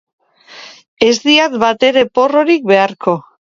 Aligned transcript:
Ez 1.09 1.13
diat 1.27 1.59
batere 1.65 2.05
porrorik 2.19 2.69
beharko. 2.75 3.19